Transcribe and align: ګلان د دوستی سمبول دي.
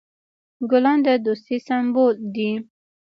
ګلان 0.69 0.99
د 1.05 1.07
دوستی 1.25 1.57
سمبول 1.67 2.15
دي. 2.35 2.51